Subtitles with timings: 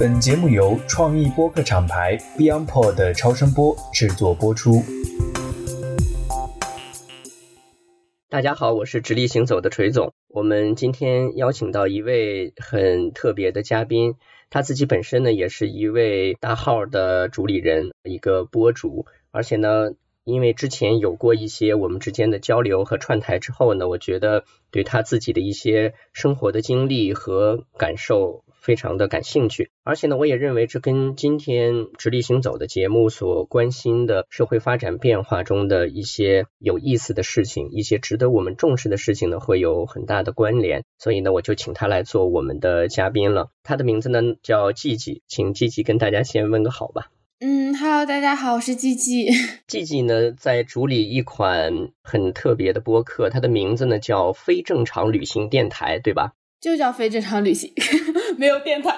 [0.00, 4.82] 本节目由创意播客厂牌 BeyondPod 的超声波制作播出。
[8.30, 10.14] 大家好，我是直立行走的锤总。
[10.28, 14.14] 我们今天邀请到一位很特别的嘉宾，
[14.48, 19.90] 他自己本身呢也是一位大号的主理人，一个播主，而且呢。
[20.24, 43.50] 因为之前有过一些我们之间的交流和串台之后呢，我觉得对他自己的一些生活的经历和感受非常的感兴趣，而且呢，我也认为这跟今天直立行走的节目所关心的社会发展变化中的一些有意思的事情，一些值得我们重视的事情呢，会有很大的关联，所以呢，我就请他来做我们的嘉宾了。
[43.62, 47.10] 他的名字呢叫季季，请季季跟大家先问个好吧。
[47.42, 49.28] 嗯，Hello，大家好，我是季季。
[49.66, 56.34] 季季呢，在主理一款很特别的播客，它的名字呢叫非正常旅行电台，对吧？
[56.60, 57.72] 就叫非正常旅行，
[58.40, 58.96] 没有电台。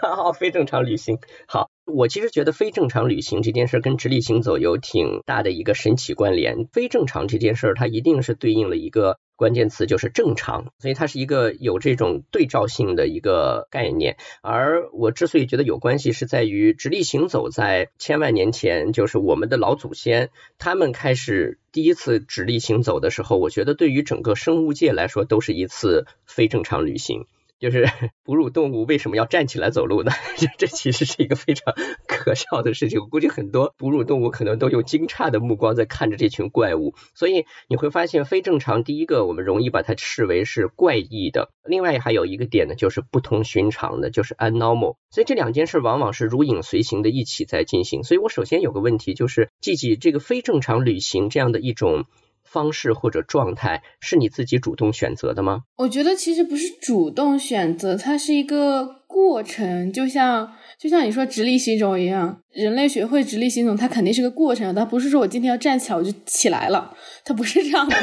[0.00, 1.18] 好， 非正常旅行。
[1.46, 6.66] 好，我其实觉得非正常旅行这件事跟直立行走有挺大的一个神奇关联。
[6.72, 9.18] 非正常这件事，它一定是对应了一个。
[9.36, 14.16] 关键词就是正常，所以它是一个有这种对照性的一个概念。
[14.40, 27.26] 而我之所以觉得有关系，是在于直立行走在千万年前，就是我们的老祖先他们开始第一次直立行走的时候，我觉得对于整个生物界来说都是一次非正常旅行。
[27.58, 27.86] 就是
[28.24, 30.12] 哺乳动物为什么要站起来走路呢？
[30.36, 31.74] 这这其实是一个非常
[32.06, 33.00] 可笑的事情。
[33.00, 36.94] 我估计很多哺乳动物可能都用惊诧的目光在看着这群怪物。
[37.14, 41.50] 所以你会发现，非正常，第一个我们容易把它视为是怪异的。
[41.64, 44.96] 另外还有一个点呢，就是不同寻常的，就是 abnormal。
[45.10, 48.02] 所以这两件事往往是如影随形的一起在进行。
[48.02, 52.04] 所以我首先有个问题，就是记记这个非正常旅行这样的一种。
[52.46, 55.62] 方式或者状态是你自己主动选择的吗？
[55.76, 67.96] 我觉得其实不是主动选择，它是一个过程，就像就像你说直立行走一样，人类学会直立行走，它肯定是个过程，它不是说我今天要站起来我就起来了，它不是这样的。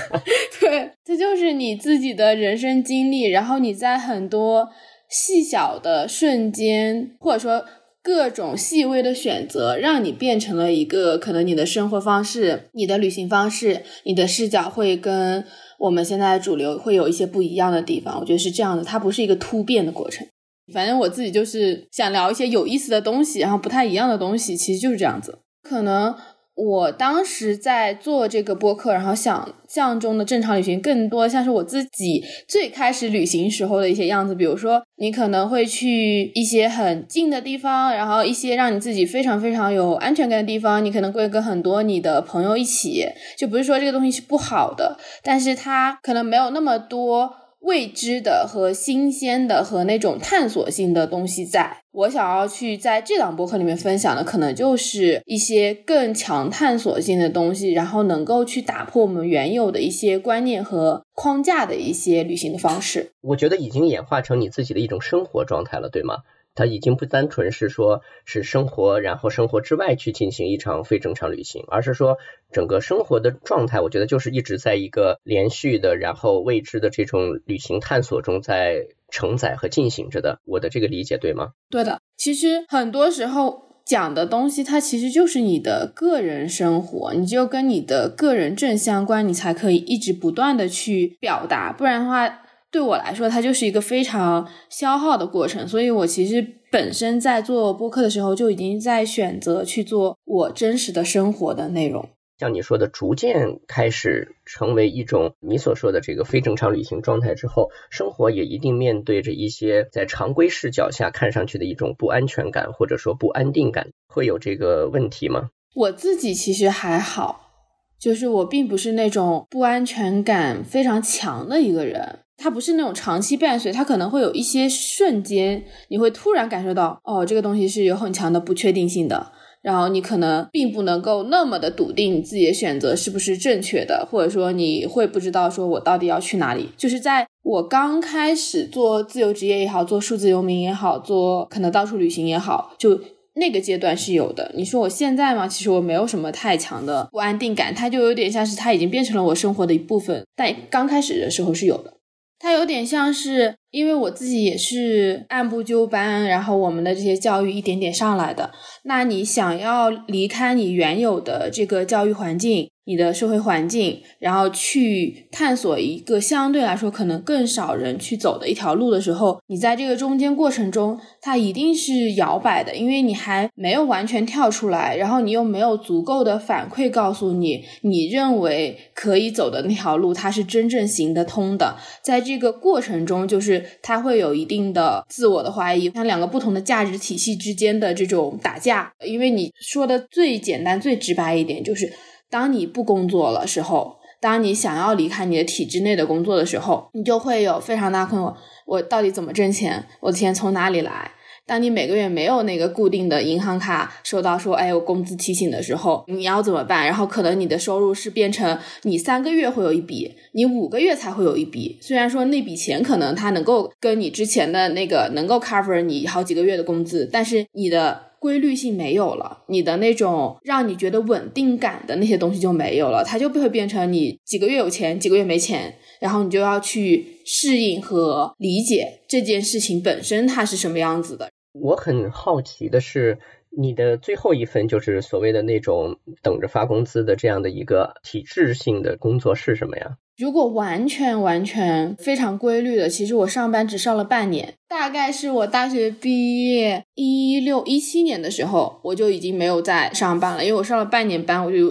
[0.60, 4.68] 对，这就是你自己的人生经历，然后你在很多
[5.08, 7.64] 细小的瞬间，或者说。
[8.06, 15.44] 各种细微的选择，让你变成了一个可能你的生活方式、你的旅行方式、你的视角会跟
[15.80, 18.16] 我们现在主流会有一些不一样的地方。
[18.20, 20.24] 我觉得是这样的，它不是一个突变的过程。
[20.72, 25.40] 反正我自己就是想聊一些有意思的东西，然后不太一样的东西，其实就是这样子。
[25.68, 26.14] 可能。
[26.56, 34.34] 我当时在做这个播客，然后想象中的正常旅行更多像是我自己最开始旅行时候的一些样子。
[34.34, 40.82] 比如说，你可能会去一些很近的地方，然后一些让你自己非常非常有安全感的地方。
[40.82, 43.06] 你可能会跟很多你的朋友一起，
[43.36, 47.45] 就不是说这个东西是不好的，但是它可能没有那么多。
[47.66, 63.10] 未知的和新鲜的和那种探索性的东西，在我想要去在这档播客里面分享的，可能就是一些更强探索性的东西，然后能够去打破我们原有的一些观念和框架的一些旅行的方式。
[63.20, 66.18] 我觉得已经演化成你自己的一种生活状态了，对吗？
[66.56, 72.16] 它已经不单纯是说，是生活，然后生活之外去进行一场非正常旅行，而是说
[72.50, 80.40] 整个生活的状态，我觉得就是一直在一个连续的，然后未知的这种旅行探索中在承载和进行着的。
[80.46, 81.52] 我的这个理解对吗？
[81.70, 92.42] 对的，其实很多时候讲的东西，它其实就是你的个人生活，你就跟你的个人正相关，你才可以一直不断的去表达，不然的话。
[92.70, 102.08] 对我来说，它就是一个非常消耗的过程，所以我其实本身在做播客的时候就已经在选择去做我真实的生活的内容。
[102.38, 115.48] 像你说的，逐渐开始成为一种你所说的这个非正常旅行状态之后，生活也一定面对着一些在常规视角下看上去的一种不安全感或者说不安定感，会有这个问题吗？
[115.74, 117.52] 我自己其实还好，
[117.98, 122.18] 就是我并不是那种不安全感非常强的一个人。
[122.36, 136.68] 它不是那种长期伴随，它可能会有一些瞬间，你会突然感受到，哦，这个东西是有很强的不确定性的，然后你可能并不能够那么的笃定你自己的选择是不是正确的，或者说你会不知道说我到底要去哪里。
[136.76, 143.00] 就是在我刚开始做自由职业也好，做数字游民也好，做可能到处旅行也好，就
[143.34, 144.52] 那个阶段是有的。
[144.54, 145.48] 你说我现在吗？
[145.48, 151.95] 其实我没有什么太强的不安定感，它就有点像是它已经变成了我生活的一部分，但刚开始的时候是有的。
[152.38, 158.52] 它有点像是，因为我自己也是按部就班，然后我们的这些教育一点点上来的。
[158.84, 181.76] 那你想要离开你原有的这个教育环境，你的社会环境，然后去探索一个相对来说可能更少人去走的一条路的时候，你在这个中间过程中，它一定是摇摆的，因为你还没有完全跳出来，然后你又没有足够的反馈告诉你，你认为可以走的那条路它是真正行得通的。
[182.02, 188.92] 在这个过程中，就是它会有一定的自我的怀疑，像两个不同的价值体系之间的这种打架。
[189.04, 191.92] 因为你说的最简单、最直白一点，就是
[192.30, 198.34] 当你不工作了时候，当你想要离开你的体制内的工作的时候，你就会有非常大困惑：
[198.66, 199.84] 我到底怎么挣钱？
[200.00, 201.12] 我的钱从哪里来？
[201.46, 206.84] 当你每个月没有那个固定的银行卡收到说，哎，我工资提醒的时候，你要怎么办？
[206.84, 211.78] 然后可能你的收入是变成你三个月会有一笔，你五个月才会有一笔。
[211.80, 218.06] 虽然说那笔钱可能它能够跟你之前的那个能够 cover 你好几个月的工资，但是你的。
[218.26, 231.30] 规律性没有了，你的那种让你觉得稳定感的那些东西就没有了，它就不会变成你几个月有钱，几个月没钱，然后你就要去适应和理解这件事情本身它是什么样子的。
[231.52, 233.20] 我很好奇的是，
[233.56, 239.98] 你的最后一份就是所谓的那种等着发工资的这样的一个体制性的工作是什么呀？
[240.16, 251.70] 如果完全完全非常规律的，其实我上班只上了半年，大概是我大学毕业一六一七年的时候，我就已经没有在上班了，因为我上了半年班，我就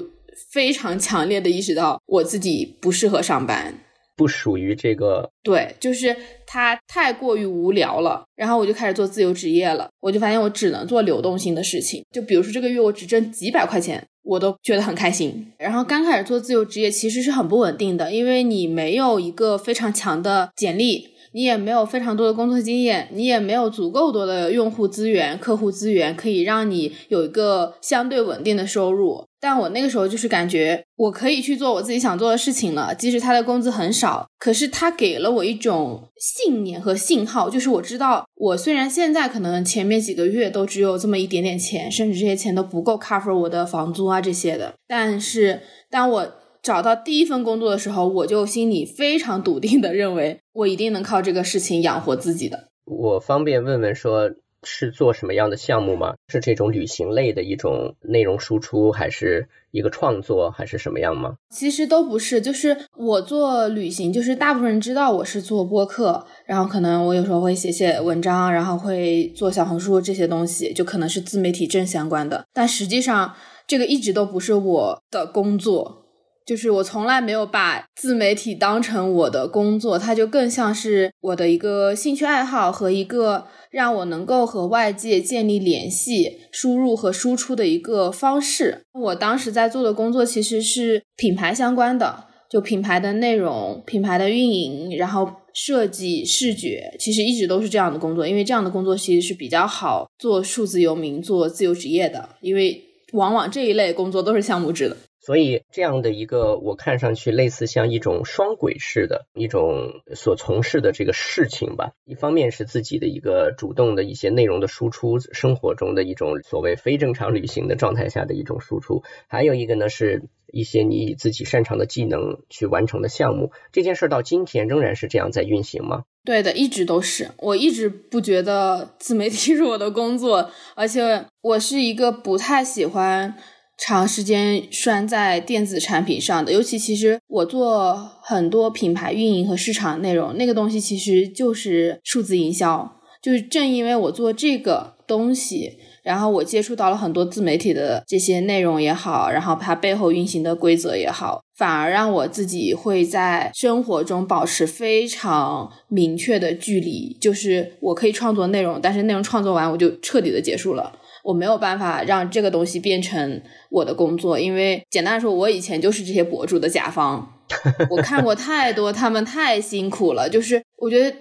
[0.52, 3.74] 非常强烈的意识到我自己不适合上班。
[4.16, 6.16] 不属于这个，对，就是
[6.46, 8.24] 它太过于无聊了。
[8.36, 12.02] 然后我就开始做自由职业了，我就发现我只能做流动性的事情。
[12.12, 15.54] 就比如说这个月我只挣几百块钱，我都觉得很开心。
[15.58, 21.16] 然后刚开始做自由职业其实是很不稳定的，因为你没有一个非常强的简历。
[21.32, 29.26] 你也没有非常多的工作经验，你也没有足够多的用户资源、客户资源，可以让你有一个相对稳定的收入。
[29.46, 46.34] 但我那个时候就是感觉我可以去做我自己想做的事情了，即使他的工资很少，可是他给了我一种信念和信号，就是我知道我虽然现在可能前面几个月都只有这么一点点钱，甚至这些钱都不够 cover 我的房租啊这些的，但是当我。
[46.66, 52.70] 找到第一份工作的时候，我就心里非常笃定的认为，我一定能靠这个事情养活自己的。
[52.86, 54.32] 我方便问问，说
[54.66, 56.16] 是做什么样的项目吗？
[56.28, 61.36] 是这种旅行类的一种内容输出，还是一个创作，还是什么样吗？
[61.50, 72.46] 其实都不是，就是我做旅行，就是大部分人知道我是做播客，然后可能我有时候会写写文章，然后会做小红书这些东西，就可能是自媒体正相关的。
[72.52, 73.34] 但实际上，
[73.68, 76.05] 这个一直都不是我的工作。
[76.46, 88.84] 就是我从来没有把自媒体当成我的工作，它就更像是我的一个兴趣爱好和一个让我能够和外界建立联系、输入和输出的一个方式。
[88.94, 98.28] 我当时在做的工作其实是品牌相关的，就品牌的内容、品牌的运营，然后设计、视觉，其实一直都是这样的工作。
[98.28, 102.80] 因为这样的工作其实是比较好做数字游民、做自由职业的，因为
[103.14, 104.96] 往往这一类工作都是项目制的。
[105.26, 111.94] 所以这样的一个，我看上去类似像一种双轨式的一种所从事的这个事情吧。
[112.06, 123.52] 一方面是自己的一个主动的一些内容的输出，生活中的一种所谓非正常旅行的状态下的一种输出；还有一个呢，是一些你以自己擅长的技能去完成的项目。
[123.72, 126.04] 这件事到今天仍然是这样在运行吗？
[126.24, 127.32] 对的，一直都是。
[127.40, 133.36] 我一直不觉得自媒体 是我的工作，而且我是一个不太喜欢。
[133.78, 142.92] 长时间拴在电子产品上的，尤其其实我做很多品牌运营和市场内容，那个东西其实就是数字营销。
[143.22, 157.18] 就是正因为我做这个东西，然后我接触到了很多自媒体的这些内容也好，然后它背后运行的规则也好，反而让我自己会在生活中保持非常明确的距离。
[157.20, 160.94] 就是我可以创作内容，但是内容创作完我就彻底的结束了。
[161.26, 163.42] 我没有办法让这个东西变成
[163.72, 167.34] 我的工作，因为简单说，我以前就是这些博主的甲方。
[167.90, 170.30] 我看过太多，他们太辛苦了。
[170.30, 171.18] 就是我觉得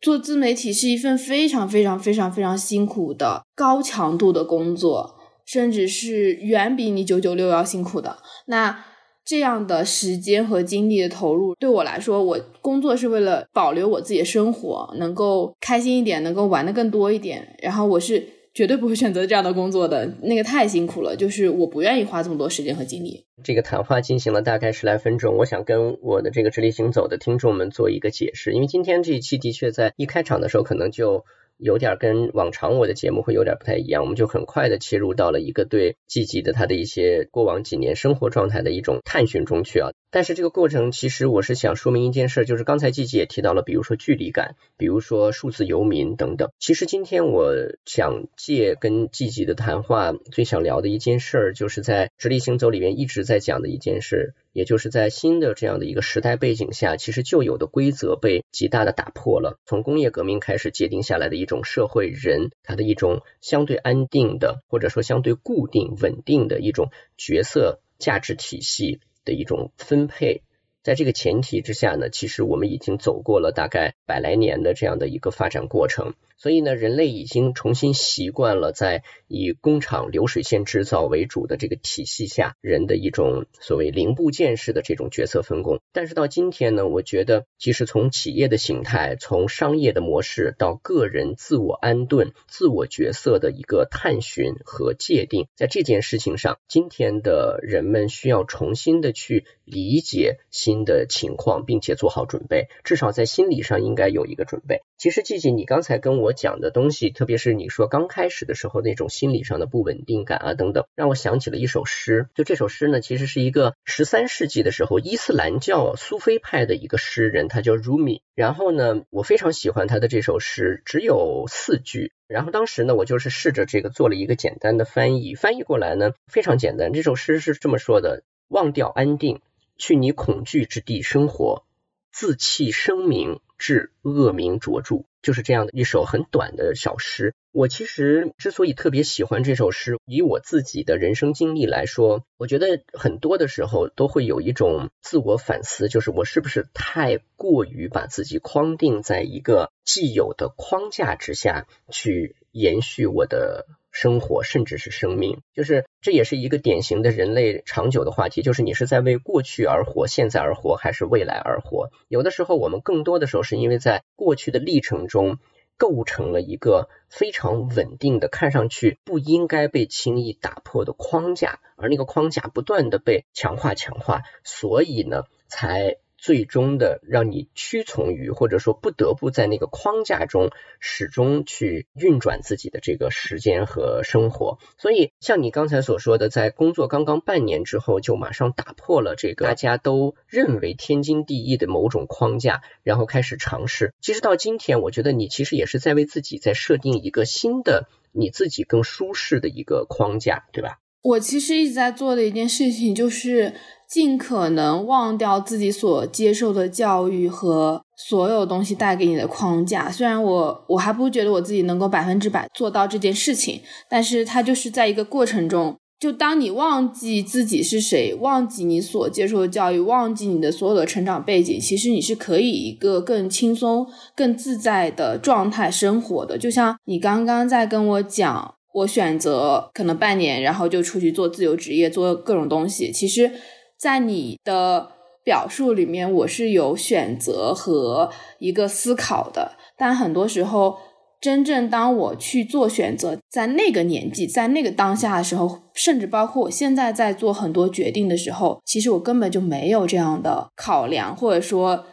[0.00, 8.18] 做自媒体是一份非常非常非常非常辛苦的高强度的工作，甚至是远比你九九六要辛苦的。
[8.46, 8.84] 那
[9.24, 17.56] 这样的时间和精力的投入，对我来说，我工作是为了保留我自己的生活，能够开心一点，能够玩的更多一点。
[17.60, 18.37] 然后我是。
[18.58, 23.24] 绝对不会选择这样的工作的，那个太辛苦了，就是我不愿意花这么多时间和精力。
[23.44, 31.24] 这个谈话进行了大概十来分钟，我想跟我的这个直立行走的听众们做一个解释，因为今天这一期的确在一开场的时候可能就
[31.58, 39.90] 有点跟往常我的节目会有点不太一样，我们就很快的切入到了一个对季季的他的一些过往几年生活状态的一种探寻中去啊。
[40.10, 46.48] 但是这个过程其实我是想说明一件事，就是刚才季季也提到了，比如说距离感，比如说数字游民等等。
[46.58, 47.52] 其实今天我
[47.84, 54.34] 想借跟季季的谈话，最想聊的一件事，就是在直立行走里面一直在讲的一件事。
[54.58, 59.60] 也就是在新的这样的一个时代背景下，其实旧有的规则被极大的打破了。
[59.64, 70.42] 从工业革命开始界定下来的一种社会人，他的一种相对安定的，或者说相对固定稳定的一种角色价值体系的一种分配。
[70.88, 76.14] 在这个前提之下呢，其实我们已经走过了大概百来年的这样的一个发展过程。
[76.38, 85.80] 所以呢，人类已经重新习惯了在以工厂流水线制造为主的这个体系下，人的一种所谓零部件式的这种角色分工。
[85.92, 104.82] 但是到今天呢，我觉得其实从企业的形态，从商业的模式到个人自我安顿、自我角色的一个探寻和界定，在这件事情上，今天的人们需要重新的去理解新的情况，并且做好准备，至少在心理上应该有一个准备。
[104.96, 112.28] 其实，季季，你刚才跟我讲的东西，特别是你说刚开始的时候那种心理上的不稳定感啊等等，让我想起了一首诗。
[112.34, 118.20] 就这首诗呢，其实是一个十三世纪的时候伊斯兰教苏菲派的一个诗人，他叫 Rumi。
[118.34, 122.12] 然后呢，我非常喜欢他的这首诗，只有四句。
[122.26, 126.92] 然后当时呢，我就是试着这个做了一个简单的翻译，翻译过来呢非常简单。
[126.92, 129.40] 这首诗是这么说的：忘掉安定，
[129.78, 131.64] 去你恐惧之地生活，
[132.12, 133.40] 自弃生命。
[133.60, 137.34] 致恶名卓著，就是这样的一首很短的小诗。
[137.50, 153.66] 我其实之所以特别喜欢这首诗，以我自己的人生经历来说，我觉得很多的时候都会有一种自我反思，就是我是不是太过于把自己框定在一个既有的框架之下去延续我的。
[154.00, 161.90] 生活甚至是生命，就是这也是一个典型的人类长久的话题，就是你是在为过去而活、现在而活，还是未来而活？
[162.06, 165.38] 有的时候，我们更多的时候是因为在过去的历程中
[165.76, 175.96] 构成了一个非常稳定的、看上去不应该被轻易打破的框架，而那个框架不断的被强化、强化，所以呢，才。
[176.18, 184.58] 最终的让你屈从于，或者说不得不在那个框架中始终去运转自己的这个时间和生活。
[184.76, 193.94] 所以，像你刚才所说的，在工作刚刚半年之后，就马上打破了这个大家都认为天经地义的某种框架，然后开始尝试。
[194.00, 200.80] 其实到今天，我觉得你其实也是在为自己在设定一个新的、你自己更舒适的一个框架，对吧？
[201.02, 203.54] 我其实一直在做的一件事情就是。
[203.88, 209.90] 尽可能忘掉自己所接受的教育和所有东西带给你的框架。
[209.90, 215.74] 虽然我我还不觉得我自己能够百分之百做到这件事情，但是它就是在一个过程中。
[215.98, 226.36] 就当你忘记自己是谁，忘记你所接受的教育，忘记你的所有的成长背景，其实你是可以一个更轻松、更自在的状态生活的。
[226.36, 232.92] 就像你刚刚在跟我讲，我选择可能半年，然后就出去做自由职业，做各种东西。
[232.92, 233.32] 其实。
[233.80, 234.90] 在你的
[235.22, 238.10] 表述里面，我是有选择和
[238.40, 240.78] 一个思考的，但很多时候，
[241.20, 251.84] 真正当我去做选择，在那个年纪，在那个当下的时候，甚至包括我现在在做很多决定的时候，其实我根本就没有这样的考量，或者说，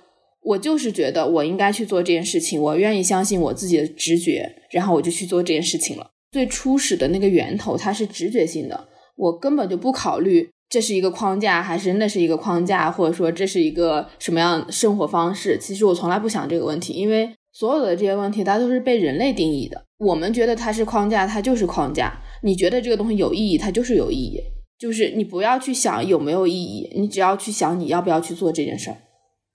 [0.41, 6.09] 我就是觉得我应该去做这件事情，我愿意相信我自己的直觉，然后我就去做这件事情了。
[6.35, 10.49] 最初始的那个源头，它是直觉性的，我根本就不考虑。
[10.67, 15.57] 这是一个框架，还是那是一个框架，或者说这是一个什么样生活方式？
[15.57, 19.81] 其实我从来不想这个问题，因为所有的这些问题它都是被人类定义的。
[19.99, 22.11] 我们觉得它是框架，它就是框架；
[22.43, 24.41] 你觉得这个东西有意义，它就是有意义。
[24.77, 28.97] 就是你不要去想有没有意义，你只要去想你要不要去做这件事儿。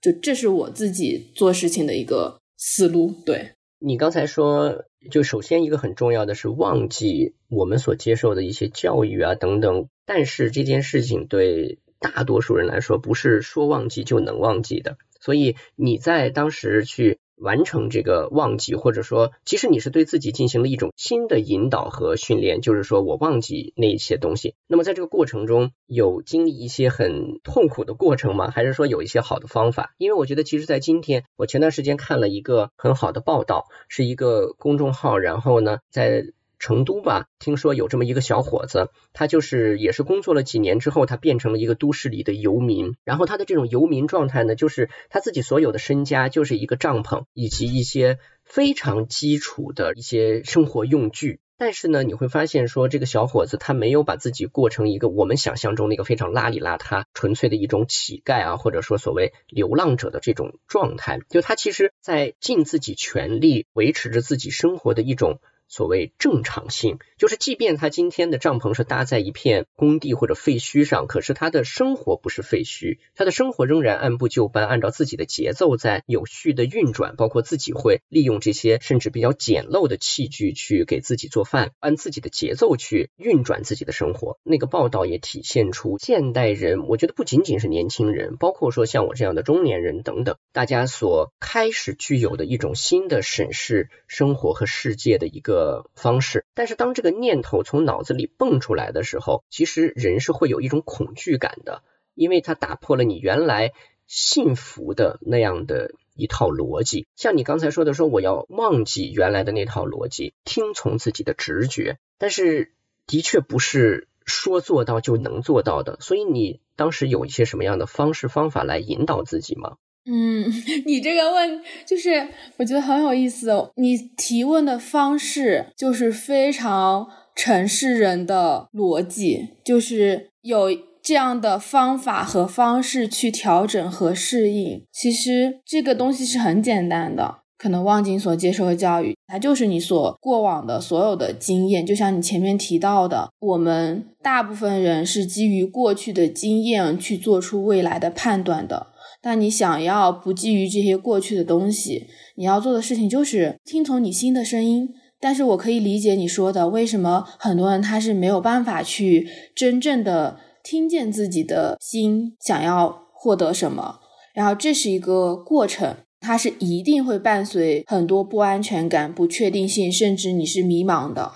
[0.01, 3.13] 就这是我自己做事情的一个思路。
[3.23, 3.51] 对
[3.85, 4.73] 你刚才说，
[5.09, 9.87] 就首先一个很重要的是忘记我们所接受的一些教育啊等等。
[10.05, 24.55] 但是这件事情对大多数人来说不是说忘记就能忘记的，所以你在当时去完成这个忘记，或者说其实你是对自己进行了一种新的引导和训练，就是说我忘记那些东西。
[24.67, 28.51] 那么在这个过程中有经历一些很痛苦的过程吗？
[28.51, 29.95] 还是说有一些好的方法？
[29.97, 36.31] 因为我觉得其实，在今天，我前段时间看了一个很好的报道，是一个公众号，然后呢在。
[36.61, 42.95] 成都吧，听说有这么一个小伙子，他就是也是工作了几年之后，他变成了一个都市里的游民。
[43.03, 48.19] 然后他的这种游民状态呢，就是他自己所有的身家就是一个帐篷以及一些。
[48.43, 51.39] 非常基础的一些生活用具。
[51.57, 61.19] 但是呢，你会发现说这个小伙子他没有把自己过成一个我们想象中那个非常邋里邋遢、纯粹的一种乞丐啊，或者说所谓流浪者的这种状态。
[61.29, 65.39] 就他其实在尽自己全力维持着自己生活的一种。
[65.71, 84.39] 所谓正常性，就是即便他今天的帐篷是搭在一片工地或者废墟上，可是他的生活不是废墟，他的生活仍然按部就班，按照自己的节奏在有序的运转，包括自己会利用这些甚至比较简陋的器具去给自己做饭，按自己的节奏去运转自己的生活。
[84.43, 95.60] 那个报道也体现出现代人，我觉得不仅仅是年轻人，包括说像我这样的中年人等等，大家所开始具有的一种新的审视生活和世界的一个。
[95.61, 101.83] 的方式，但是当这个念头从脑子里蹦出来的时候，其实人是会有一种恐惧感的，
[102.15, 103.73] 因为它打破了你原来
[104.07, 107.05] 幸福的那样的一套逻辑。
[107.15, 112.73] 像你刚才说的，说我要忘记原来的那套逻辑，听从自己的直觉，但是
[113.05, 115.97] 的确不是说做到就能做到的。
[116.01, 119.77] 所以你当时有一些什么样的方式方法来引导自己吗？
[120.05, 120.45] 嗯，
[120.85, 122.27] 你这个问就是
[122.57, 123.71] 我觉得很有意思。
[123.75, 130.69] 你提问的方式就是非常城市人的逻辑，就是有
[131.03, 134.83] 这样的方法和方式去调整和适应。
[134.91, 137.39] 其实这个东西是很简单的。
[137.57, 141.85] 可能望京所接受的教育，它就是你所过往的所有的经验。
[141.85, 148.87] 就像你前面提到的，我们大部分人是基于过去的经验去做出未来的判断的。
[149.21, 154.89] 但你想要不基于这些过去的东西，你要做的事情就是听从你心的声音。
[155.19, 163.99] 但是我可以理解你说的，为什么很多人他是没有办法去真正的听见自己的心想要获得什么，
[164.33, 171.33] 然后这是一个过程，它是一定会伴随很多不安全感、不确定性，甚至你是迷茫的，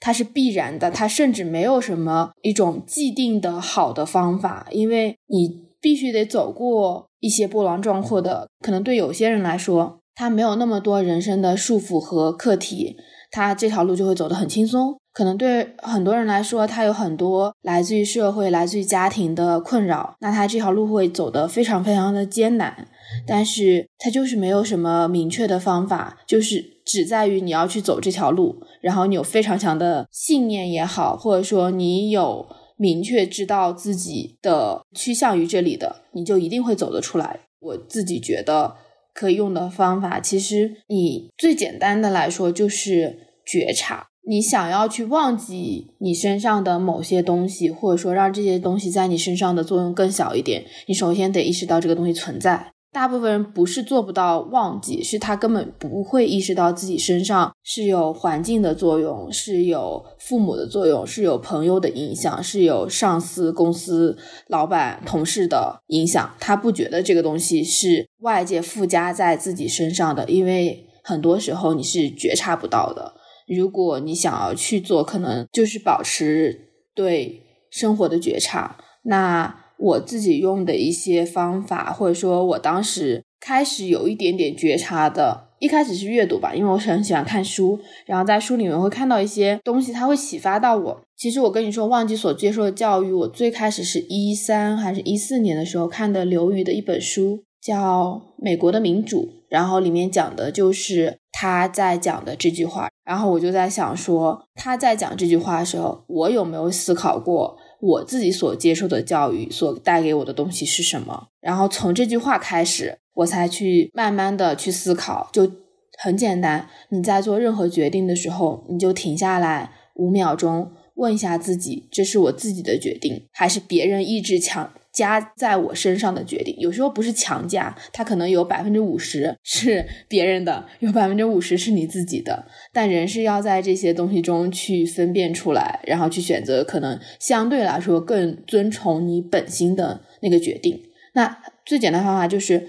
[0.00, 5.71] 它是必然的，它甚至没有什么一种既定的好的方法，因为你。
[5.82, 12.96] 必须得走过一些波澜壮阔的，可能对有些人来说，他没有那么多人生的束缚和课题，
[13.32, 14.96] 他这条路就会走得很轻松。
[15.12, 22.88] 可能对很多人来说，他有很多来自于社会、来自于家庭的困扰，那他这条路会走得非常非常的艰难。
[23.26, 32.46] 但是他就是没有什么明确的方法，就是只在于你要去走这条路，然后你有非常强的信念也好，或者说你有。
[32.76, 37.40] 明确知道自己的趋向于这里的，你就一定会走得出来。
[37.60, 38.76] 我自己觉得
[39.14, 44.08] 可以用的方法，其实你最简单的来说就是觉察。
[44.24, 52.71] 你想要去忘记你身上的某些东西，或者说让这些东西在你身上的作用更小一点，你首先得意识到这个东西存在。
[52.92, 66.34] 大部分人不是做不到忘记，是他根本不会意识到自己身上是有环境的作用，是有父母的作用，是有朋友的影响，是有上司、公司老板、同事的影响。
[66.38, 73.14] 他不觉得这个东西是外界附加在自己身上的，因为很多时候你是觉察不到的。
[73.48, 78.76] 如果你想要去做，可能就是保持对生活的觉察。
[79.04, 79.61] 那。
[79.82, 91.02] 我自己用的一些方法，或者说我当时开始有一点点觉察的，一开始是阅读吧，因为我是很喜欢看书，然后在书里面会看到一些东西，它会启发到我。
[91.16, 107.56] 其实我跟你说，忘记所接受的教育，我最开始是一三还是一四年的时候看的刘瑜的一本书，叫《美国的民主》，然后里面讲的就是他在讲的这句话，然后我就在想说，他在讲这句话的时候，我有没有思考过？
[107.82, 111.28] 我自己所接受的教育所带给我的东西是什么？
[111.40, 115.28] 然后从这句话开始，我才去慢慢的去思考。
[115.32, 115.50] 就
[115.98, 124.72] 很简单，你在做任何决定的时候，你就停下来五秒钟，问一下自己：这是我自己的决定，还是别人意志强？
[124.92, 132.46] 加在我身上的决定，有时候不是强加，它可能有百分之五十是别人的，有百分之五十是你自己的。
[132.72, 140.78] 但人是要在这些东西中去分辨出来，然后去选择可能相对来说更遵从你本心的那个决定。
[141.14, 142.68] 那最简单方法就是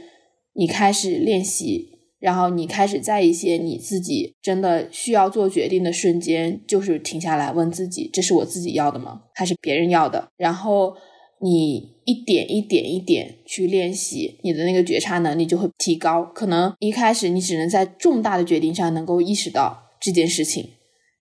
[0.54, 9.24] 你开始练习，然后你开始在一些你自己真的需要做决定的瞬间，就是停下来问自己：这是我自己要的吗？
[9.34, 10.30] 还是别人要的？
[10.38, 10.96] 然后。
[11.46, 16.24] 你一点一点一点去练习，你的那个觉察能力就会提高。
[16.24, 20.70] 可能一开始你只能在重大的决定上能够意识到这件事情，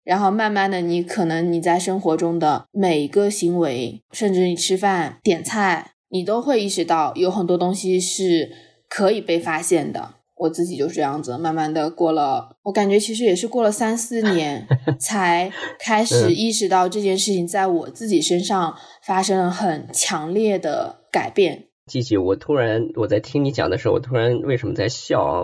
[0.04, 8.50] 然后慢慢的，你可能你在生活中的每一个行为，甚至你吃饭点菜，你都会意识到有很多东西是
[8.88, 10.16] 可以被发现的。
[10.42, 14.66] 我自己就是这样子，慢慢的过了，我感觉其实也是过了三四年，
[14.98, 18.74] 才开始意识到这件事情在我自己身上
[19.04, 21.68] 发生了很强烈的改变。
[21.86, 25.42] 季季，我突然我在听你讲的时候，我突然为什么在笑啊？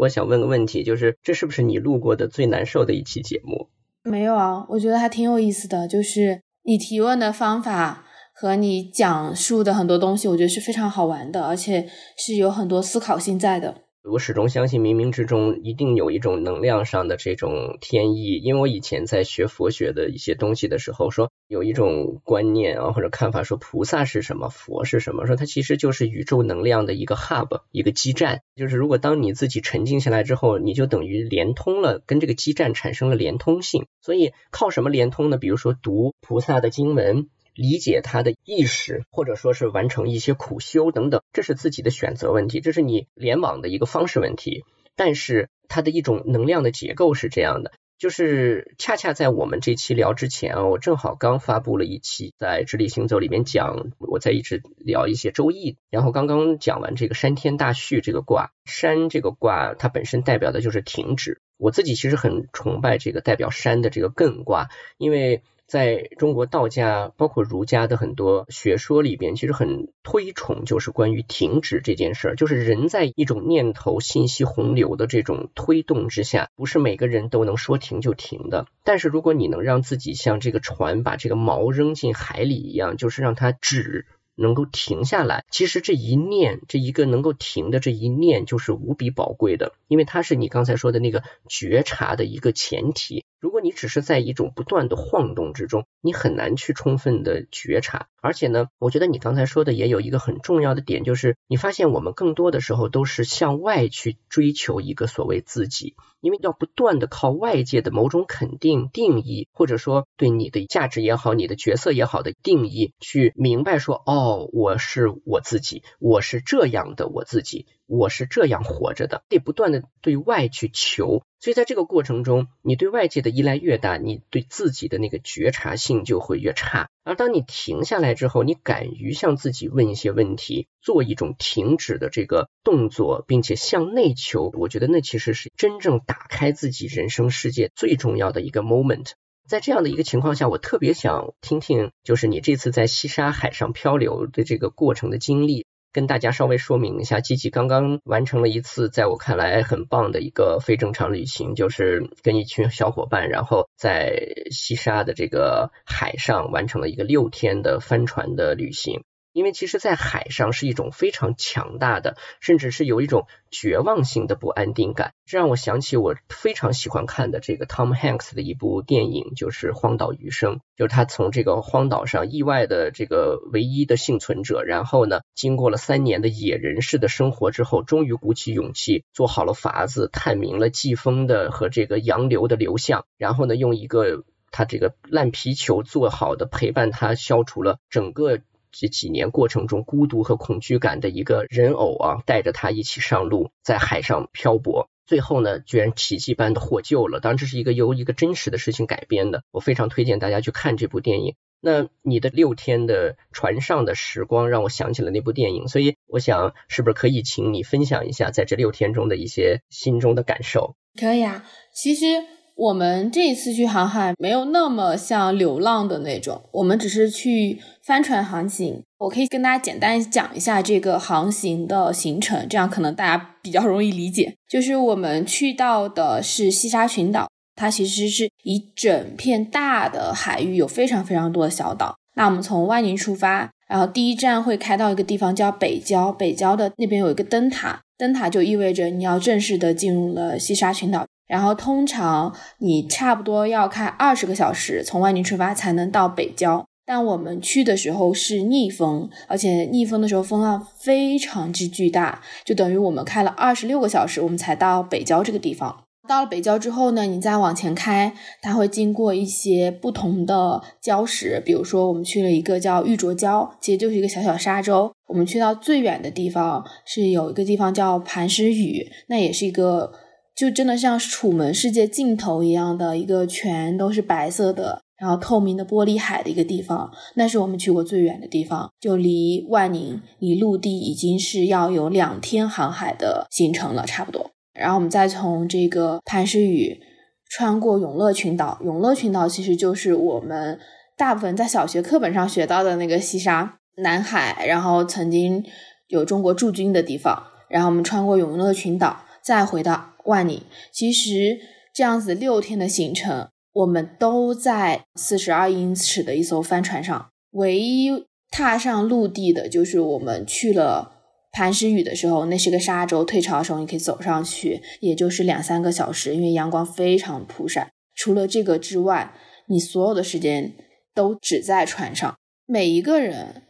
[0.00, 3.68] 我想问个问题，就是这是不是你录过的最难受的一期节目？
[4.02, 8.06] 没有啊，我觉得还挺有意思的，就是你提问的方法。
[8.32, 13.82] 和你讲述的很多东西，我觉得是非常好玩的，而且是有很多思考性在的。
[14.02, 28.40] 我始终相信冥冥之中一定有一种能量上的这种天意，因为我以前在学佛学的一些东西的时候，说有一种观念啊或者看法，说菩萨是什么，佛是什么，说它其实就是宇宙能量的一个 hub，一个基站。
[28.56, 33.84] 就是如果当你自己沉静下来之后，你就等于连通了，跟这个基站产生了连通性。
[34.00, 35.36] 所以靠什么连通呢？
[35.36, 37.28] 比如说读菩萨的经文。
[37.60, 44.64] 理解他的意识，或者说是完成一些苦修等等，这是自己的选择问题，这是你联网的一个方式问题。
[44.96, 61.42] 但是它的一种能量的结构是这样的，就是恰恰在我们这期聊之前啊，我正好刚发布了一期在直立行走里面讲，我在一直聊一些周易，然后刚刚讲完这个山天大序这个卦，山这个卦它本身代表的就是停止。
[61.58, 65.42] 我自己其实很崇拜这个代表山的这个艮卦，因为。
[65.70, 72.34] 在中国道家，包括儒家的很多学说里边，其实很推崇就是关于停止这件事儿。
[72.34, 78.66] 就是人在一种念头、信息洪流的这种推动之下，不是每个人都能说停就停的。
[78.82, 84.06] 但是如果你能让自己像这个船把这个锚扔进海里一样，就是让它止。
[84.36, 93.22] 能够停下来，其实这一念，这一个能够停的这一念，就是无比宝贵的，因为它是你刚才说的那个觉察的一个前提。
[93.40, 98.08] 如果你只是在一种不断的晃动之中，你很难去充分的觉察。
[98.20, 117.66] 而且呢，我觉得你刚才说的也有一个很重要的点，就是你发现我们更多的时候都是向外去追求一个所谓自己，因为要不断的靠外界的某种肯定、定义，或者说对你的价值也好、你的角色也好的定义，去明白说，哦，我是我自己，我是这样的我自己。
[117.90, 126.88] 我是这样活着的，得不断的对外去求，所以在这个过程中，你对外界的依赖越大，你对自己的那个觉察性就会越差。
[127.02, 139.14] 而当你停下来之后，你敢于向自己问一些问题，做一种停止的这个动作，并且向内求，我觉得那其实是真正打开自己人生世界最重要的一个 moment。
[139.48, 145.66] 在这样的一个情况下，我特别想听听，就是你这次在西沙海上漂流的这个过程的经历。
[145.92, 154.12] 跟大家稍微说明一下，吉吉刚刚完成了一次在我看来很棒的一个非正常旅行，就是跟一群小伙伴，然后在
[154.50, 159.02] 西沙的这个海上完成了一个六天的帆船的旅行。
[159.32, 165.12] 因为其实，在海上是一种非常强大的，甚至是有一种绝望性的不安定感。
[165.24, 170.56] 这让我想起我非常喜欢看的这个 Tom Hanks 的一部电影，就是《荒岛余生》。
[170.76, 188.40] 就是他从这个荒岛上意外的这个唯一的幸存者，然后呢，经过了三年的野人式的生活之后，终于鼓起勇气做好了筏子，探明了季风的和这个洋流的流向，然后呢，用一个他这个烂皮球做好的陪伴他，消除了整个。
[188.72, 197.20] 这几年过程中孤独和恐惧感的一个人偶啊，带着他一起上路，在海上漂泊，最后呢，居然奇迹般的获救了。
[197.20, 201.34] 当然，这是一个由一个真实的事情改编的，我非常推荐大家去看这部电影。
[201.60, 210.76] 那你的六天的船上的时光让我想起了那部电影，所以我想是不是可以请你分享一下在这六天中的一些心中的感受？
[210.98, 212.39] 可以啊，其实。
[212.60, 218.82] 我们这一次去航海没有那么像流浪的那种，我们只是去帆船航行。
[218.98, 224.34] 我可以跟大家简单讲一下这个航行的行程，这样可能大家比较容易理解。
[224.46, 231.96] 就是我们去到的是西沙群岛，它其实是一整片大的海域，有非常非常多的小岛。
[232.14, 241.06] 那我们从万宁出发，然后第一站会开到一个地方叫北郊，北郊的那边有一个灯塔，灯塔就意味着你要正式的进入了西沙群岛。
[241.30, 255.84] 然后通常你差不多要开二十个小时从万宁出发才能到北郊，但我们去的时候是逆风，而且逆风的时候风浪非常之巨大，就等于我们开了二十六个小时，我们才到北郊这个地方。
[256.08, 258.12] 到了北郊之后呢，你再往前开，
[258.42, 264.92] 它会经过一些不同的礁石，比如说我们去了一个叫玉镯礁，其实就是一个小小沙洲。
[265.06, 269.92] 我们去到最远的地方是有一个地方叫磐石屿，那也是一个。
[270.40, 284.30] 就真的像楚门世界尽头一样的一个全都是白色的，然后透明的玻璃海的一个地方，那是我们去过最远的地方，就离万宁离陆地已经是要有两天航海的行程了，差不多。
[284.54, 286.80] 然后我们再从这个磐石屿
[287.28, 290.58] 穿过永乐群岛，永乐群岛其实就是我们
[290.96, 295.44] 大部分在小学课本上学到的那个西沙南海，然后曾经
[295.88, 297.24] 有中国驻军的地方。
[297.50, 300.42] 然后我们穿过永乐群岛，再回到万里。
[300.72, 301.38] 其实
[301.72, 303.28] 这样子六天的行程。
[303.52, 307.90] 我们都在四十二英尺的一艘帆船上，唯一
[308.30, 310.92] 踏上陆地的就是我们去了
[311.32, 317.72] 磐石屿的时候，那是个沙洲，退潮的时候你可以走上去，也就是两三个小时，因为阳光非常曝晒。
[317.96, 319.12] 除了这个之外，
[319.48, 320.52] 你所有的时间
[320.94, 322.16] 都只在船上。
[322.46, 323.42] 每一个人，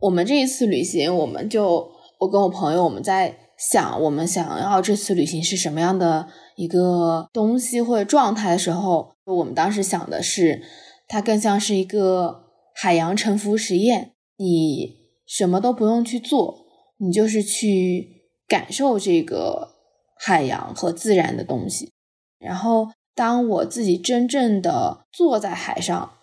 [0.00, 9.12] 我们这一次旅行，我们就我跟我朋友我们在想，我们想要这次旅行是什么样的一个东西或者状态的时候。
[9.24, 10.62] 我们当时想的是，
[11.06, 14.14] 它更像是一个海洋沉浮实验。
[14.36, 16.66] 你什么都不用去做，
[16.98, 19.74] 你就是去感受这个
[20.18, 21.92] 海洋和自然的东西。
[22.40, 26.14] 然后，当我自己真正的坐在海上，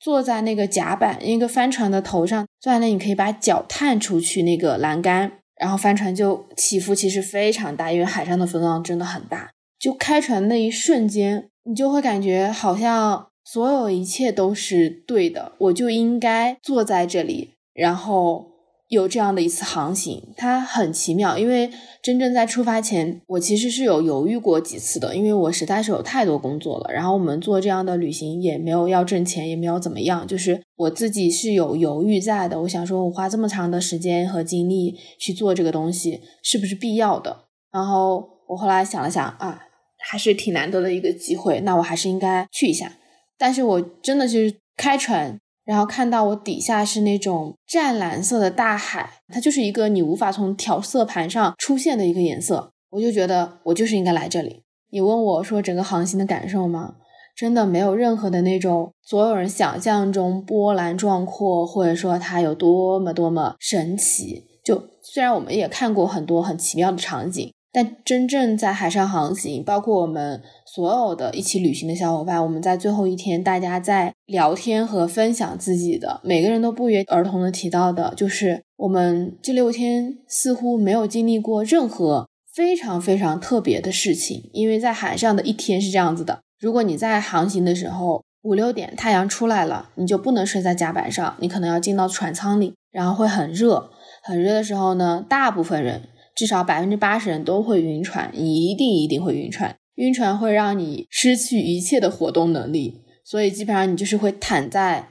[0.00, 9.50] 坐在那个甲板，一个帆船的头上，坐在那，你可以把脚探出去那个栏杆，然后帆船就起伏其实非常大，因为海上的风浪真的很大。
[9.78, 11.48] 就开船那一瞬间。
[11.68, 18.52] 你就会感觉好像所有一切都是对的，我就应该坐在这里，然后
[18.88, 21.36] 有这样的一次航行，它很奇妙。
[21.36, 21.70] 因为
[22.02, 26.92] 真正在出发前，我其实是有犹豫过几次的，因为我实在是有太多工作了。
[26.92, 32.60] 然后我们做这样的旅行也没有要挣钱，也没有怎么样，就是我自己是有犹豫在的。
[32.62, 37.44] 我想说，我花这么长的时间和精力去做这个东西，是不是必要的？
[37.72, 39.62] 然后我后来想了想啊。
[40.08, 42.92] 还是挺难得的一个机会，那我还是应该去一下。
[43.36, 54.62] 但是我真的就是开船，然后看到我底下是那种湛蓝色的大海，它就是一个你无法从调色盘上出现的一个颜色，我就觉得我就是应该来这里。
[54.90, 56.94] 你问我说整个航行的感受吗？
[57.36, 64.44] 真的没有任何的那种所有人想象中波澜壮阔，或者说它有多么多么神奇。
[64.64, 67.52] 就虽然我们也看过很多很奇妙的场景。
[67.76, 84.48] 但真正在海上航行，包括我们所有的一起旅行的小伙伴，我们在最后一天，大家在聊天和分享自己的，每个人都不约而同的提到的，就是我们这六天似乎没有经历过任何非常非常特别的事情。
[84.54, 93.90] 因为在海上的一天是这样子的：如果你在航行的时候五六点太阳出来了，你就不能睡在甲板上，你可能要进到船舱里，然后会很热，
[94.22, 96.00] 很热的时候呢，大部分人。
[96.36, 99.74] 至少百分之八十人都会晕船，你一定一定会晕船。
[99.94, 105.08] 晕船会让你失去一切的活动能力，所以基本上你就是会躺在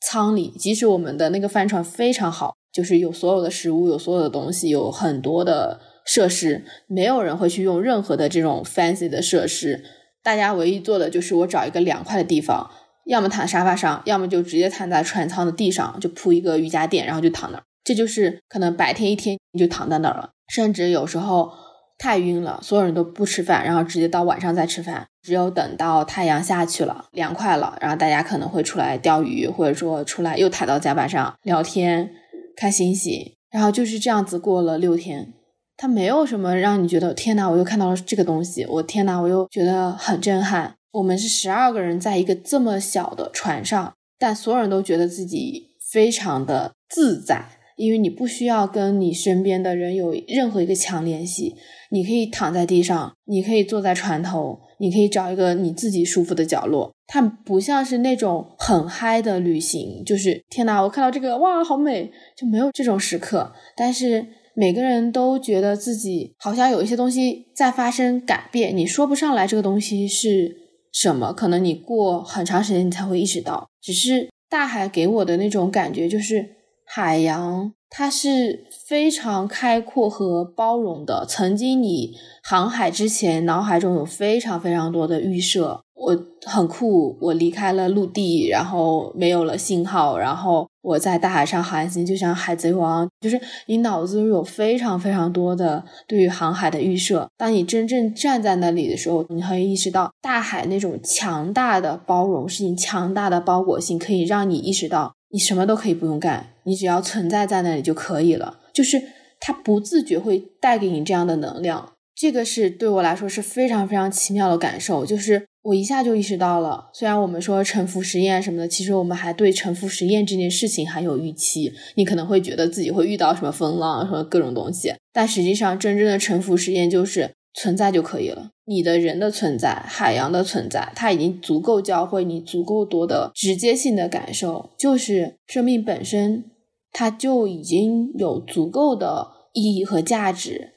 [0.00, 0.52] 舱里。
[0.58, 9.84] 即使我们的那个帆船非常好，就是有所有的食物，有所有的东西，有很多的设施，没有人会去用任何的这种 fancy 的设施。
[10.24, 12.68] 大家唯一做的就是我找一个凉快的地方，
[13.06, 17.62] 要么躺沙发上，要么就直接躺在船舱的地上，就铺一个瑜伽垫，然后就躺那儿。
[17.84, 20.30] 这就是可能白天一天你就躺在那儿了。
[20.48, 21.52] 甚至有时候
[21.98, 25.06] 太晕了，所有人都不吃饭，然后直接到晚上再吃饭。
[25.22, 32.10] 只有等到太阳下去了，凉快了，然后大家可能会出来钓鱼，或者说出来又躺到甲板上聊天、
[32.56, 33.32] 看星星。
[33.50, 35.32] 然后就是这样子过了六天。
[35.76, 40.74] 它没有什么让你觉得天哪，我又看到了这个东西，我天哪，我又觉得很震撼。
[40.92, 47.44] 我们是十二个人在一个这么小的船上，但所有人都觉得自己非常的自在。
[47.76, 51.54] 因为你不需要跟你身边的人有任何一个强联系，
[51.90, 56.92] 你可以躺在地上，你可以坐在船头，你可以找一个你自己舒服的角落。
[57.06, 63.52] 它不像是那种很嗨的旅行，就是天哪，我看到这个哇，好美，就没有这种时刻。
[63.76, 70.56] 但是每个人都觉得自己好像有一些东西在发生改变，你说不上来这个东西是
[70.92, 73.68] 什么，可能你过很长时间你才会意识到。
[73.82, 76.63] 只是大海给我的那种感觉就是。
[76.96, 81.26] 海洋它是非常开阔和包容的。
[81.28, 85.80] 曾经你航海之前，脑海中有非常非常多的预设。
[85.96, 93.08] 我很酷，我离开了陆地，然后没有了信号，然后我在大海上航行，就像海贼王。
[93.20, 97.28] 就是你脑子有非常非常多的对于航海的预设。
[97.36, 105.12] 当你真正站在那里的时候，你会意识到大海那种强大的包容，性强大的包裹性，可以让你意识到。
[105.34, 108.60] 你什么都可以不用干，你只要存在在那里就可以了。
[108.72, 109.02] 就是
[109.40, 115.04] 它不自觉会带给你这样的能量，这个是对我来说是非常非常奇妙的感受。
[115.04, 121.72] 就是我一下就意识到了，虽然我们说沉浮实验什么的，其实我们还对沉浮实验这件事情还有预期。
[121.96, 128.50] 你可能会觉得自己会遇到什么风浪，什么各种东西，但实际上真正的沉浮实验就是存在就可以了。
[128.66, 136.44] 你的人的存在，海洋的存在，它已经足够教会你足够多的直接性的感受，就是生命本身，
[136.92, 140.72] 它就已经有足够的意义和价值。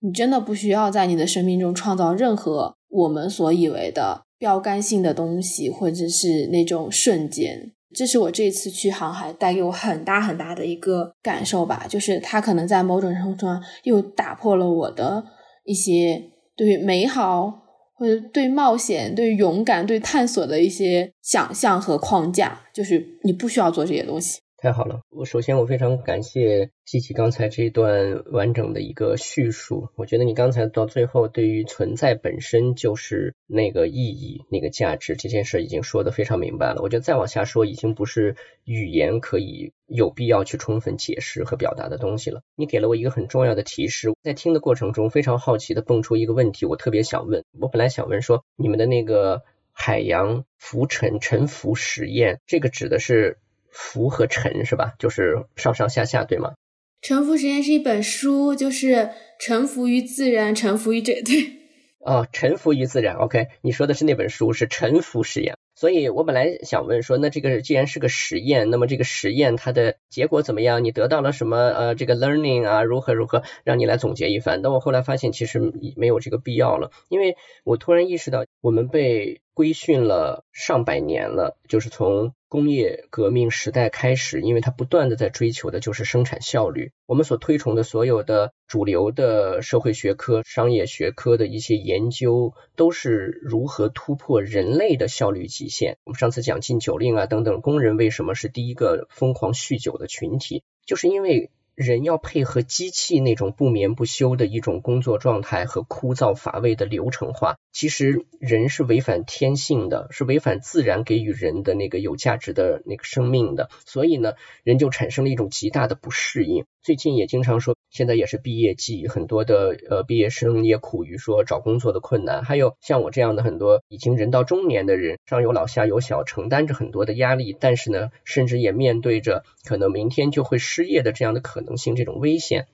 [0.00, 4.22] 你真的不需要在你的生命中创造任何我们所以为的。
[4.38, 11.86] 标杆性的东西，或者是那种瞬间，这是我这次去航海带给我很大很大的一个感受吧。
[11.88, 15.22] 就是它可能在某种程度上又打破了我的
[15.64, 17.62] 一些对美好
[17.94, 22.60] 或者对冒险、对勇敢、对探索的一些想象和框架。
[22.74, 24.40] 就是你不需要做这些东西。
[24.62, 29.88] 太好了，我首先我非常感谢季琪刚才这段完整的一个叙述。
[29.96, 36.80] 我觉得你刚才到最后对于存在本身就是那个意义、那个价值这件事已经说的非常明白了。
[36.80, 42.42] 我觉得再往下说已经不是语言可以有必要去充分解释和表达的东西了。
[42.54, 47.42] 你给了我一个很重要的提示，在听的过程中非常好奇的蹦出一个问题，我特别想问。
[47.58, 53.38] 我本来想问说，你们的那个海洋浮沉沉浮实验，这个指的是？
[53.72, 54.94] 浮和沉是吧？
[55.00, 56.52] 就是上上下下对吗？
[57.00, 61.58] 沉浮实验是一本书，就是沉浮于自然，沉浮于这对。
[61.98, 63.16] 哦，沉浮于自然。
[63.16, 65.56] OK，你说的是那本书是沉浮实验。
[65.82, 70.84] 所以我本来想问说，那这个既然是个实验，那么这个实验它的结果怎么样？
[70.84, 71.56] 你得到了什么？
[71.56, 73.42] 呃，这个 learning 啊，如何如何？
[73.64, 74.62] 让你来总结一番。
[74.62, 75.58] 但我后来发现其实
[75.96, 82.32] 没有这个必要了，因为我突然意识到，我们被规训了上百年了，就是从。
[82.52, 86.92] 工业革命时代开始，因为它不断的在追求的就是生产效率。
[87.06, 95.71] 我们所推崇的所有的主流的社会学科、商业学科的一些研究，都是如何突破人类的效率极限。
[96.04, 101.50] 我们上次讲禁酒令啊等等，工人为什么是第一个疯狂酗酒的群体，就是因为。
[101.74, 116.66] 人要配合机器那种不眠不休的一种工作状态和枯燥乏味的流程化，其实人是违反天性的，是违反自然给予人的那个有价值的那个生命的，所以呢，人就产生了一种极大的不适应。
[116.82, 132.66] 最近也经常说，现在也是毕业季，很多的呃毕业生也苦于说找工作的困难，还有像我这样的很多已经人到中年的人，上有老下有小，承担着很多的压力，但是呢，甚至也面对着可能明天就会失业的这样的可能性，这种危险。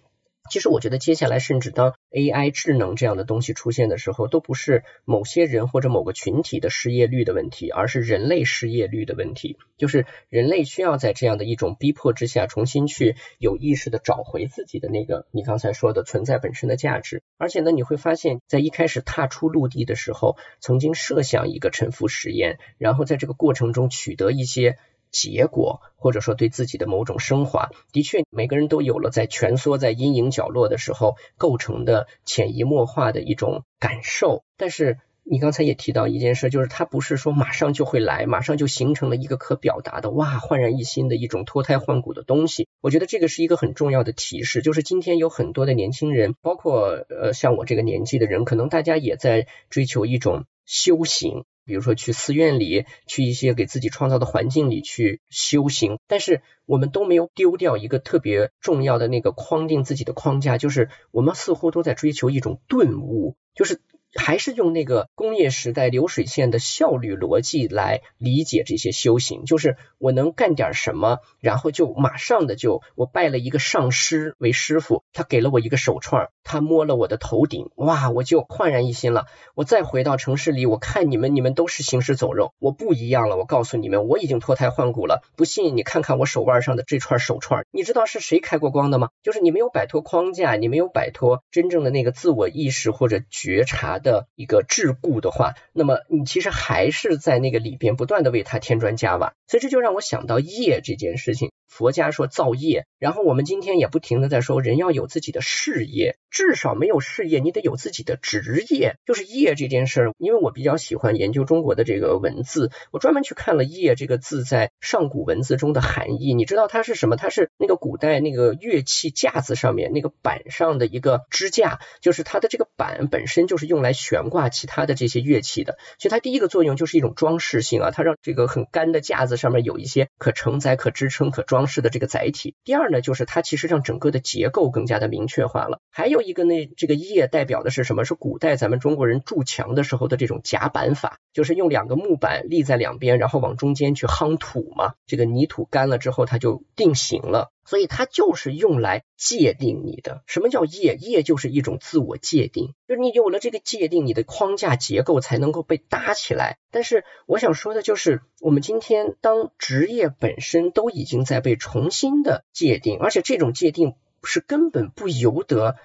[0.51, 9.57] 其实我觉得接下来，甚至当 AI 智能这样的东西出现的时候，都不是某些人或者某个群体的失业率的问题，而是人类失业率的问题。
[9.77, 17.23] 就是人类需要在这样的一种逼迫之下，重新去有意识的找回自己的那个你刚才说的存在本身的价值。
[17.37, 24.79] 而且呢，你会发现在一开始踏出陆地的时候，曾经设想一个沉浮实验，然后在这个过程中取得一些。
[25.11, 34.43] 结果，或者说对自己的某种升华，的确，每个人都有了在蜷缩在阴影角落的时候构成的潜移默化的一种感受。
[34.57, 34.99] 但是
[35.31, 42.67] 你刚才也提到一件事，就是它不是说马上就会来，马上就形成了一个可表达的哇焕然一新的一种脱胎换骨的东西。
[42.81, 51.45] 我觉得这个是一个很重要的提示，就是今天有很多的年轻人，包括呃像我这个年纪的人，可能大家也在追求一种修行。
[51.69, 63.83] 比如说去寺院里，去一些给自己创造的环境里去修行，但是我们都没有丢掉一个特别重要的那个框定自己的框架，就是我们似乎都在追求一种顿悟，就是。
[64.15, 79.27] 还是用那个工业时代流水线的效率逻辑来理解这些修行，就是我能干点什么，然后就马上的就我拜了一个上师为师傅，他给了我一个手串，他摸了我的头顶，哇，我就焕然一新了。
[79.55, 83.37] 我再回到城市里，我看你们，你们都是行尸走肉，我不一样了。
[83.37, 85.23] 我告诉你们，我已经脱胎换骨了。
[85.37, 89.11] 不信你看看我手腕上的这串手串，你知道是谁开过光的吗？
[89.23, 93.98] 就是你没有摆脱框架，你没有摆脱真正的那个自我意识或者觉察。
[93.99, 101.51] 的一个桎梏的话，那么你其实还是在那个里边不断的为他添砖加瓦，所以这就让我想到业这件事情。
[101.69, 110.13] 佛家说造业，然后我们今天也不停的在说人要有自己的事业，至少没有事业，你得有自己的职业，就是业这件事儿。
[110.19, 116.33] 因为我比较喜欢研究中国的这个文字，我专门去看了业这个字在上古文字中的含义。
[116.33, 117.17] 你知道它是什么？
[117.17, 125.77] 它是那个古代那个乐器架子上面那个板上的一个支架，就是它的这个板本身就是用来悬挂其他的这些乐器的。
[125.99, 131.58] 所以它第一个作用就是一种装饰性啊，它让这个很干的架子上面有一些可承载、可支撑、可装。
[131.59, 132.55] 方式的这个载体。
[132.63, 135.81] 第二呢，就是它其实让整个的结构更加的明确化了。
[135.91, 138.05] 还有一个呢，这个叶代表的是什么？
[138.05, 144.95] 是古代咱们中国人筑墙的时候的这种夹板法，就是用两个木板立在两边，然后往中间去夯土嘛。
[145.09, 147.51] 这个泥土干了之后，它就定型了。
[147.69, 150.23] 所以它就是用来界定你的。
[150.27, 150.97] 什么叫业？
[150.97, 156.57] 业就是一种自我界定，就是你有了这个界定，你的框架结构才能够被搭起来。
[156.71, 163.93] 但是我想说的就是，我们今天当职业本身都已经在被重新的界定，而且这种界定
[164.23, 165.77] 是根本不由得。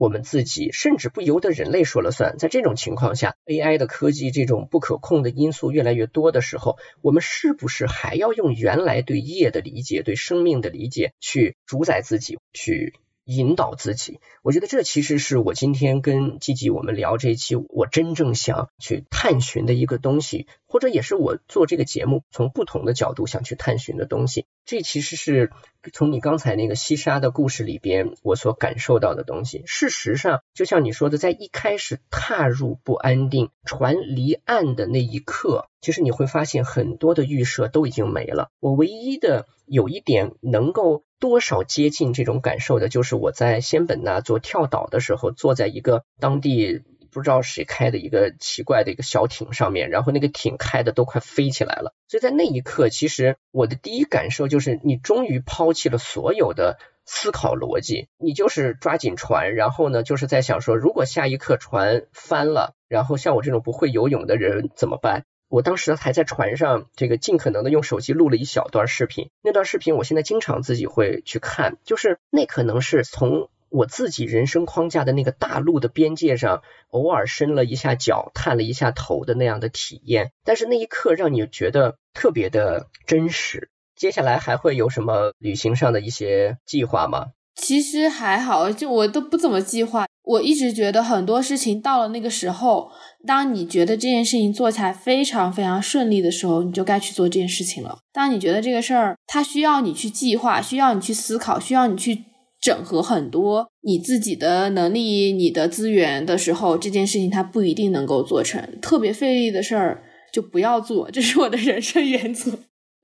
[0.00, 2.38] 我们自己甚至不由得人类说了算。
[2.38, 12.94] 在这种情况下，AI 的科技这种不可控的因素越来越多的时候，我们是不是还要用原来对业的理解、对生命的理解去主宰自己，去
[13.26, 14.20] 引导自己？
[14.42, 24.46] 我觉得这其实是我今天跟季季我们聊这一期，我真正想去探寻的一个东西，或者也是我做这个节目从不同的角度想去探寻的东西。
[24.64, 25.50] 这其实是
[25.92, 29.64] 从你刚才那个西沙的故事里边我所感受到的东西。
[29.66, 38.50] 事实上，就像你说的，在一开始踏入不安定、船离岸的那一刻，其实你会发现很多的预设都已经没了。
[38.60, 44.20] 我唯一的有一点能够多少接近这种感受的，就是我在仙本那。
[44.20, 46.82] 做跳岛的时候，坐在一个当地
[47.12, 51.92] 不知道谁开的一个奇怪的一个小艇上面，然后那个艇开的都快飞起来了。
[52.08, 65.24] 所以在那一刻，其实我的第一感受就是，你终于抛弃了所有的思考逻辑，你就是抓紧船，然后呢，就是在想说，如果下一刻船翻了，然后像我这种不会游泳的人怎么办？
[65.48, 73.48] 我当时还在船上，这个尽可能的用手机录了一小段视频，那段视频我现在经常自己会去看，就是那可能是从。
[73.70, 83.70] 我自己人生框架的那个大陆的边界上，偶尔伸了一下脚，探了一下头的那样的体验，但是那一刻让你觉得特别的真实。
[83.96, 87.28] 接下来还会有什么旅行上的一些计划吗？
[87.54, 90.06] 其实还好，就我都不怎么计划。
[90.24, 92.90] 我一直觉得很多事情到了那个时候，
[93.26, 97.98] 当你觉得这件事情做起来非常非常顺利的时候，你就该去做这件事情了。
[98.12, 102.24] 当你觉得这个事儿它需要你去计划，需要你去思考，需要你去。
[102.60, 108.78] 整合很多你自己的能力、你的资源的时候，这件事情它不一定能够做成。
[108.82, 112.50] 特别费力的事儿就不要做，这是我的人生原则。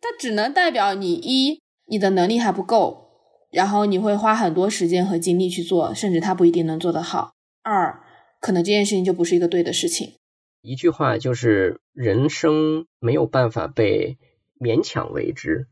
[0.00, 3.08] 它只能代表你一你的能力还不够，
[3.50, 7.32] 然后你会花很多时间和精力去做，甚至它不一定能做得好。
[7.62, 8.00] 二
[8.40, 10.12] 可能这件事情就不是一个对的事情。
[10.60, 14.18] 一句话就是，人生没有办法被
[14.60, 15.66] 勉强为之。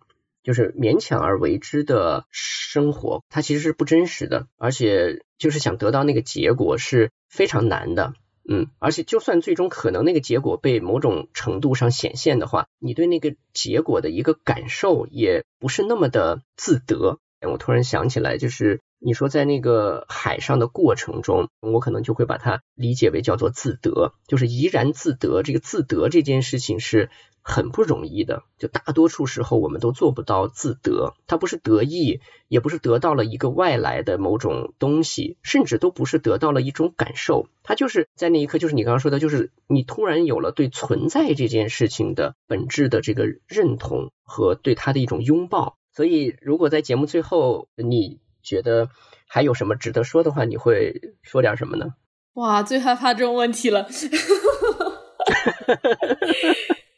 [0.44, 8.12] 就是勉强而为之的生活，它其实是不真实的，而且就是想得到那个结果是非常难的，
[8.46, 17.18] 嗯，而且就算最终可能那个结果被某种程度上显现的话，你对那个结果的一个感受也不是那么的自得。
[17.40, 25.42] 我突然想起来，就是你说在那个海上的过程中，我可能就会把它理解为叫做自得，就是怡然自得。
[25.42, 27.08] 这个自得这件事情是。
[27.46, 45.76] 很不容易的，就大多数时候我们都做不到自得，它不是得意，也不是得到了一个外来的某种东西，甚至都不是得到了一种感受，它就是在那一刻，就是你刚刚说的，就是你突然有了对存在这件事情的本质的这个认同和对它的一种拥抱。
[45.92, 48.88] 所以，如果在节目最后你觉得
[49.28, 51.94] 还有什么值得说的话，你会说点什么呢？
[52.32, 53.86] 哇，最害怕这种问题了。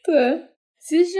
[0.07, 0.41] 对，
[0.79, 1.19] 其实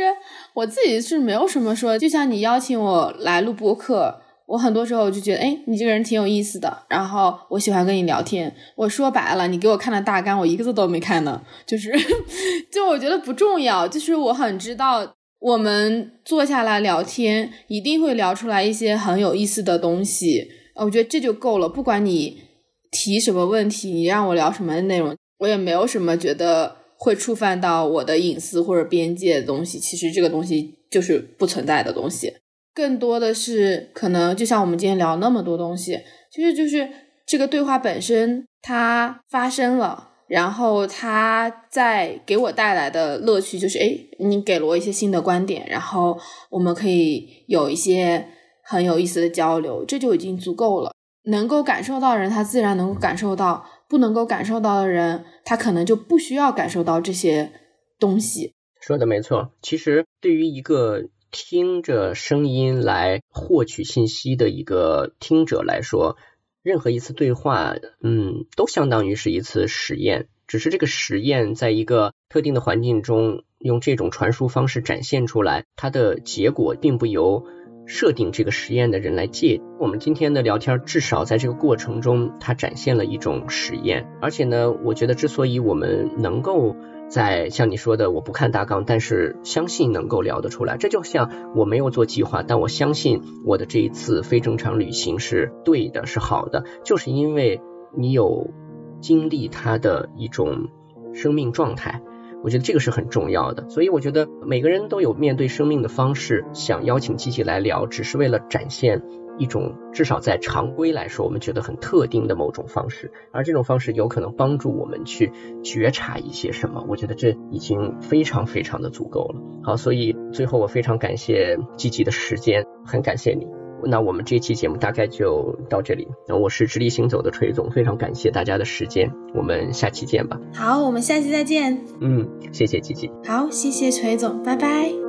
[0.53, 8.55] 我自己是没有什么说，就像你邀请我来录播客，我很多时候我就觉得，哎，你这个人挺有意思的，然后我喜欢跟你聊天。
[8.77, 11.91] 我说白了，你给我看的大纲，我一个字都没看呢，就是，
[12.71, 21.67] 就我觉得不重要，就是我很知道，我们坐下来聊天，一定会聊出来一些很有意思的东西，我觉得这就够了。
[21.67, 22.41] 不管你
[22.89, 26.86] 提什么问题，你让我聊什么内容，我也没有什么觉得。
[26.99, 32.33] 会触犯到我的隐私或者边界的东西，其实这个东西就是不存在的东西。
[32.73, 35.99] 更多的是可能，就像我们今天聊那么多东西，
[36.31, 36.89] 其实就是
[37.25, 46.17] 这个对话本身它发生了，然后它在给我带来的乐趣就是，哎，你给了我一些新的观点，然后
[46.49, 48.27] 我们可以有一些
[48.63, 50.91] 很有意思的交流，这就已经足够了。
[51.25, 53.65] 能够感受到人，他自然能够感受到。
[53.87, 57.51] 不能够感受到的人，他可能就不需要感受到这些
[57.99, 58.53] 东西。
[58.81, 66.17] 说的没错，其实对于一个听着声音来获取信息的一个听者来说，
[66.63, 70.27] 任何一次对话，嗯，都相当于是一次实验。
[70.47, 77.45] 只是这个实验在一个特定的环境中，用这种传输方式展现出来，它的结果并不由
[77.87, 79.61] 设定这个实验的人来借。
[79.79, 84.07] 我们今天的聊天，至少在这个过程中，它展现了一种实验。
[84.21, 86.75] 而且呢，我觉得之所以我们能够
[87.07, 97.61] 在像你说的，我不看大纲，但是相信能够聊得出来，这就像我没有做计划，但我相信我的这一次非正常旅行是对的，是好的，就是因为
[97.95, 98.51] 你有
[98.99, 100.67] 经历它的一种
[101.13, 102.01] 生命状态。
[102.47, 106.45] 我觉得这个是很重要的，所以我觉得每个人都有面对生命的方式。
[106.53, 109.03] 想邀请机器来聊，只是为了展现
[109.37, 116.85] 一种至少在常规来说，我们觉得很特定的某种方式，而这种方式有可能帮助我们去觉察一些什么。
[116.87, 119.41] 我觉得这已经非常非常的足够了。
[119.63, 123.56] 好，所以最后我非常感谢机器的时间，很感谢你。
[123.83, 126.07] 那我们这期节目大概就到这里。
[126.27, 130.39] 那我是直立行走的锤总，非常感谢大家的时间，我们下期见吧。
[130.53, 131.85] 好，我们下期再见。
[132.01, 133.11] 嗯，谢谢吉吉。
[133.25, 135.06] 好，谢谢锤总，拜拜。